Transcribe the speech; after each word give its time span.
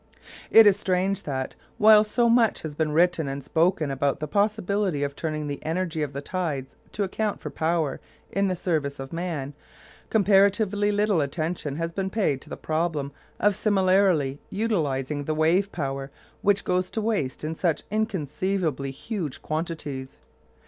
It 0.49 0.65
is 0.65 0.79
strange 0.79 1.21
that, 1.25 1.53
while 1.77 2.03
so 2.03 2.27
much 2.27 2.63
has 2.63 2.73
been 2.73 2.91
written 2.91 3.27
and 3.27 3.43
spoken 3.43 3.91
about 3.91 4.19
the 4.19 4.27
possibility 4.27 5.03
of 5.03 5.15
turning 5.15 5.45
the 5.45 5.63
energy 5.63 6.01
of 6.01 6.11
the 6.11 6.21
tides 6.23 6.75
to 6.93 7.03
account 7.03 7.39
for 7.39 7.51
power 7.51 7.99
in 8.31 8.47
the 8.47 8.55
service 8.55 8.99
of 8.99 9.13
man, 9.13 9.53
comparatively 10.09 10.91
little 10.91 11.21
attention 11.21 11.75
has 11.75 11.91
been 11.91 12.09
paid 12.09 12.41
to 12.41 12.49
the 12.49 12.57
problem 12.57 13.11
of 13.39 13.55
similarly 13.55 14.39
utilising 14.49 15.25
the 15.25 15.35
wave 15.35 15.71
power, 15.71 16.09
which 16.41 16.63
goes 16.63 16.89
to 16.89 16.99
waste 16.99 17.43
in 17.43 17.53
such 17.53 17.83
inconceivably 17.91 18.89
huge 18.89 19.43
quantities. 19.43 20.17